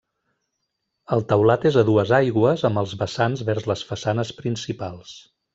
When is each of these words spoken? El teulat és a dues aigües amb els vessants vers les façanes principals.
El 1.17 1.21
teulat 1.33 1.67
és 1.71 1.77
a 1.81 1.83
dues 1.91 2.15
aigües 2.19 2.65
amb 2.71 2.83
els 2.85 2.97
vessants 3.03 3.47
vers 3.51 3.71
les 3.73 3.87
façanes 3.91 4.37
principals. 4.43 5.17